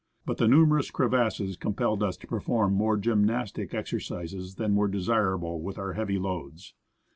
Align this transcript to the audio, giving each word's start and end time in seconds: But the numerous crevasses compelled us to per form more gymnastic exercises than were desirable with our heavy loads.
But 0.25 0.37
the 0.37 0.47
numerous 0.47 0.89
crevasses 0.89 1.57
compelled 1.57 2.01
us 2.01 2.17
to 2.17 2.27
per 2.27 2.39
form 2.39 2.73
more 2.73 2.97
gymnastic 2.97 3.75
exercises 3.75 4.55
than 4.55 4.73
were 4.75 4.87
desirable 4.87 5.61
with 5.61 5.77
our 5.77 5.93
heavy 5.93 6.17
loads. 6.17 6.73